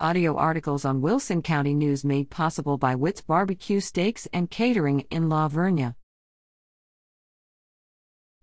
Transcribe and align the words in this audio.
Audio 0.00 0.34
articles 0.36 0.84
on 0.84 1.00
Wilson 1.00 1.40
County 1.40 1.72
News 1.72 2.04
made 2.04 2.28
possible 2.28 2.76
by 2.76 2.96
Witt's 2.96 3.20
Barbecue 3.20 3.78
Steaks 3.78 4.26
and 4.32 4.50
Catering 4.50 5.06
in 5.08 5.28
La 5.28 5.48
Vernia. 5.48 5.94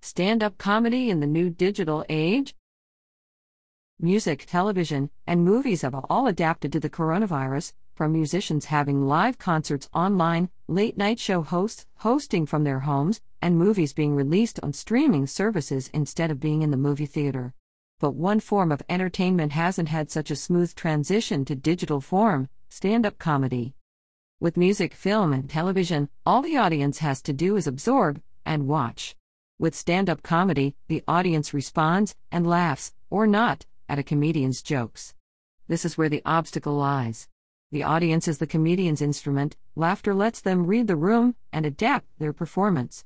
Stand 0.01 0.41
up 0.41 0.57
comedy 0.57 1.09
in 1.09 1.19
the 1.19 1.27
new 1.27 1.49
digital 1.49 2.05
age? 2.07 2.55
Music, 3.99 4.45
television, 4.47 5.09
and 5.27 5.43
movies 5.43 5.81
have 5.81 5.93
all 6.09 6.25
adapted 6.25 6.71
to 6.71 6.79
the 6.79 6.89
coronavirus, 6.89 7.73
from 7.95 8.13
musicians 8.13 8.65
having 8.65 9.05
live 9.05 9.37
concerts 9.37 9.89
online, 9.93 10.49
late 10.69 10.97
night 10.97 11.19
show 11.19 11.41
hosts 11.41 11.85
hosting 11.97 12.45
from 12.45 12.63
their 12.63 12.79
homes, 12.79 13.19
and 13.41 13.57
movies 13.57 13.91
being 13.91 14.15
released 14.15 14.57
on 14.63 14.71
streaming 14.71 15.27
services 15.27 15.89
instead 15.93 16.31
of 16.31 16.39
being 16.39 16.61
in 16.61 16.71
the 16.71 16.77
movie 16.77 17.05
theater 17.05 17.53
but 18.01 18.15
one 18.15 18.39
form 18.39 18.71
of 18.71 18.81
entertainment 18.89 19.51
hasn't 19.51 19.87
had 19.87 20.09
such 20.09 20.31
a 20.31 20.35
smooth 20.35 20.73
transition 20.73 21.45
to 21.45 21.53
digital 21.53 22.01
form 22.01 22.49
stand 22.67 23.05
up 23.05 23.19
comedy. 23.19 23.75
With 24.39 24.57
music, 24.57 24.95
film, 24.95 25.31
and 25.33 25.47
television, 25.47 26.09
all 26.25 26.41
the 26.41 26.57
audience 26.57 26.97
has 26.97 27.21
to 27.21 27.31
do 27.31 27.55
is 27.55 27.67
absorb 27.67 28.19
and 28.43 28.67
watch. 28.67 29.15
With 29.59 29.75
stand 29.75 30.09
up 30.09 30.23
comedy, 30.23 30.75
the 30.87 31.03
audience 31.07 31.53
responds 31.53 32.15
and 32.31 32.47
laughs, 32.47 32.95
or 33.11 33.27
not, 33.27 33.67
at 33.87 33.99
a 33.99 34.03
comedian's 34.03 34.63
jokes. 34.63 35.13
This 35.67 35.85
is 35.85 35.95
where 35.95 36.09
the 36.09 36.23
obstacle 36.25 36.73
lies. 36.73 37.29
The 37.71 37.83
audience 37.83 38.27
is 38.27 38.39
the 38.39 38.47
comedian's 38.47 39.03
instrument, 39.03 39.57
laughter 39.75 40.15
lets 40.15 40.41
them 40.41 40.65
read 40.65 40.87
the 40.87 40.95
room 40.95 41.35
and 41.53 41.67
adapt 41.67 42.07
their 42.17 42.33
performance. 42.33 43.05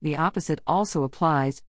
The 0.00 0.16
opposite 0.16 0.62
also 0.66 1.02
applies. 1.02 1.62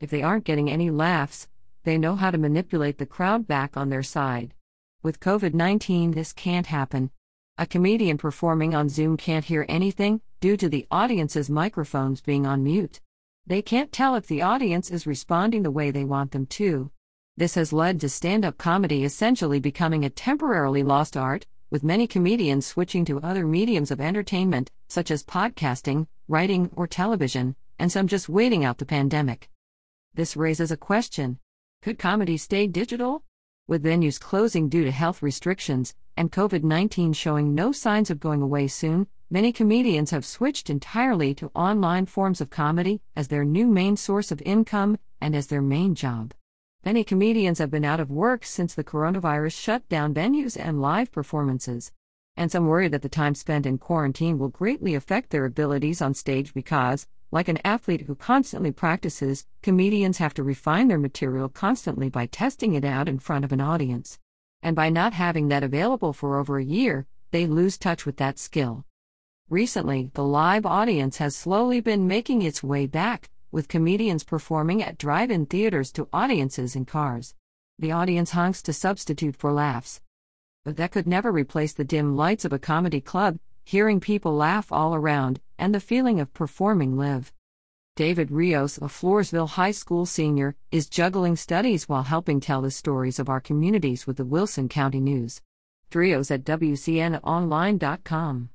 If 0.00 0.10
they 0.10 0.22
aren't 0.22 0.44
getting 0.44 0.70
any 0.70 0.90
laughs, 0.90 1.48
they 1.84 1.98
know 1.98 2.16
how 2.16 2.30
to 2.30 2.38
manipulate 2.38 2.98
the 2.98 3.06
crowd 3.06 3.46
back 3.46 3.76
on 3.76 3.88
their 3.88 4.02
side. 4.02 4.54
With 5.02 5.20
COVID 5.20 5.54
19, 5.54 6.10
this 6.10 6.32
can't 6.32 6.66
happen. 6.66 7.10
A 7.56 7.66
comedian 7.66 8.18
performing 8.18 8.74
on 8.74 8.88
Zoom 8.88 9.16
can't 9.16 9.44
hear 9.44 9.66
anything 9.68 10.20
due 10.40 10.56
to 10.56 10.68
the 10.68 10.86
audience's 10.90 11.50
microphones 11.50 12.20
being 12.20 12.46
on 12.46 12.62
mute. 12.62 13.00
They 13.46 13.62
can't 13.62 13.92
tell 13.92 14.14
if 14.14 14.26
the 14.26 14.42
audience 14.42 14.90
is 14.90 15.06
responding 15.06 15.62
the 15.62 15.70
way 15.70 15.90
they 15.90 16.04
want 16.04 16.32
them 16.32 16.46
to. 16.46 16.90
This 17.36 17.54
has 17.54 17.72
led 17.72 18.00
to 18.00 18.08
stand 18.08 18.44
up 18.44 18.58
comedy 18.58 19.04
essentially 19.04 19.60
becoming 19.60 20.04
a 20.04 20.10
temporarily 20.10 20.82
lost 20.82 21.16
art, 21.16 21.46
with 21.70 21.84
many 21.84 22.06
comedians 22.06 22.66
switching 22.66 23.04
to 23.06 23.20
other 23.20 23.46
mediums 23.46 23.90
of 23.90 24.00
entertainment, 24.00 24.70
such 24.88 25.10
as 25.10 25.22
podcasting, 25.22 26.06
writing, 26.28 26.70
or 26.76 26.86
television, 26.86 27.56
and 27.78 27.90
some 27.90 28.06
just 28.06 28.28
waiting 28.28 28.64
out 28.64 28.78
the 28.78 28.84
pandemic. 28.86 29.48
This 30.14 30.36
raises 30.36 30.70
a 30.70 30.76
question 30.76 31.38
could 31.82 31.98
comedy 31.98 32.36
stay 32.36 32.66
digital? 32.66 33.24
With 33.66 33.82
venues 33.82 34.20
closing 34.20 34.68
due 34.68 34.84
to 34.84 34.90
health 34.90 35.22
restrictions, 35.22 35.94
and 36.14 36.30
COVID 36.30 36.62
19 36.62 37.14
showing 37.14 37.54
no 37.54 37.72
signs 37.72 38.10
of 38.10 38.20
going 38.20 38.42
away 38.42 38.68
soon, 38.68 39.06
many 39.30 39.50
comedians 39.50 40.10
have 40.10 40.26
switched 40.26 40.68
entirely 40.68 41.34
to 41.34 41.50
online 41.54 42.04
forms 42.04 42.42
of 42.42 42.50
comedy 42.50 43.00
as 43.16 43.28
their 43.28 43.46
new 43.46 43.66
main 43.66 43.96
source 43.96 44.30
of 44.30 44.42
income 44.44 44.98
and 45.22 45.34
as 45.34 45.46
their 45.46 45.62
main 45.62 45.94
job. 45.94 46.34
Many 46.84 47.02
comedians 47.02 47.58
have 47.58 47.70
been 47.70 47.84
out 47.84 48.00
of 48.00 48.10
work 48.10 48.44
since 48.44 48.74
the 48.74 48.84
coronavirus 48.84 49.58
shut 49.58 49.88
down 49.88 50.12
venues 50.12 50.58
and 50.60 50.82
live 50.82 51.10
performances. 51.10 51.92
And 52.40 52.50
some 52.50 52.68
worry 52.68 52.88
that 52.88 53.02
the 53.02 53.10
time 53.10 53.34
spent 53.34 53.66
in 53.66 53.76
quarantine 53.76 54.38
will 54.38 54.48
greatly 54.48 54.94
affect 54.94 55.28
their 55.28 55.44
abilities 55.44 56.00
on 56.00 56.14
stage 56.14 56.54
because, 56.54 57.06
like 57.30 57.48
an 57.48 57.58
athlete 57.66 58.06
who 58.06 58.14
constantly 58.14 58.72
practices, 58.72 59.44
comedians 59.60 60.16
have 60.16 60.32
to 60.32 60.42
refine 60.42 60.88
their 60.88 60.98
material 60.98 61.50
constantly 61.50 62.08
by 62.08 62.24
testing 62.24 62.72
it 62.72 62.82
out 62.82 63.10
in 63.10 63.18
front 63.18 63.44
of 63.44 63.52
an 63.52 63.60
audience. 63.60 64.18
And 64.62 64.74
by 64.74 64.88
not 64.88 65.12
having 65.12 65.48
that 65.48 65.62
available 65.62 66.14
for 66.14 66.38
over 66.38 66.56
a 66.56 66.64
year, 66.64 67.06
they 67.30 67.46
lose 67.46 67.76
touch 67.76 68.06
with 68.06 68.16
that 68.16 68.38
skill. 68.38 68.86
Recently, 69.50 70.10
the 70.14 70.24
live 70.24 70.64
audience 70.64 71.18
has 71.18 71.36
slowly 71.36 71.82
been 71.82 72.08
making 72.08 72.40
its 72.40 72.62
way 72.62 72.86
back, 72.86 73.28
with 73.52 73.68
comedians 73.68 74.24
performing 74.24 74.82
at 74.82 74.96
drive 74.96 75.30
in 75.30 75.44
theaters 75.44 75.92
to 75.92 76.08
audiences 76.10 76.74
in 76.74 76.86
cars. 76.86 77.34
The 77.78 77.92
audience 77.92 78.30
honks 78.30 78.62
to 78.62 78.72
substitute 78.72 79.36
for 79.36 79.52
laughs. 79.52 80.00
But 80.64 80.76
that 80.76 80.92
could 80.92 81.06
never 81.06 81.32
replace 81.32 81.72
the 81.72 81.84
dim 81.84 82.16
lights 82.16 82.44
of 82.44 82.52
a 82.52 82.58
comedy 82.58 83.00
club, 83.00 83.38
hearing 83.64 84.00
people 84.00 84.34
laugh 84.34 84.70
all 84.70 84.94
around, 84.94 85.40
and 85.58 85.74
the 85.74 85.80
feeling 85.80 86.20
of 86.20 86.34
performing 86.34 86.96
live. 86.96 87.32
David 87.96 88.30
Rios, 88.30 88.78
a 88.78 88.88
Floresville 88.88 89.48
High 89.48 89.72
School 89.72 90.06
senior, 90.06 90.54
is 90.70 90.88
juggling 90.88 91.36
studies 91.36 91.88
while 91.88 92.04
helping 92.04 92.40
tell 92.40 92.62
the 92.62 92.70
stories 92.70 93.18
of 93.18 93.28
our 93.28 93.40
communities 93.40 94.06
with 94.06 94.16
the 94.16 94.24
Wilson 94.24 94.68
County 94.68 95.00
News. 95.00 95.42
Rios 95.92 96.30
at 96.30 96.44
WCNOnline.com. 96.44 98.50